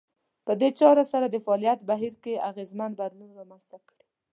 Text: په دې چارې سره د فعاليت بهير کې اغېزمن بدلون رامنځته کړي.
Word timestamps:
په 0.45 0.53
دې 0.61 0.69
چارې 0.79 1.03
سره 1.11 1.25
د 1.29 1.35
فعاليت 1.45 1.79
بهير 1.89 2.13
کې 2.23 2.43
اغېزمن 2.49 2.91
بدلون 2.99 3.31
رامنځته 3.39 3.77
کړي. 3.87 4.03